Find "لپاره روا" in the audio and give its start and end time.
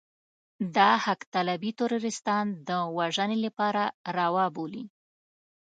3.45-4.45